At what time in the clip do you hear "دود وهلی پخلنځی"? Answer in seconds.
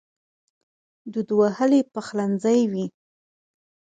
1.11-2.59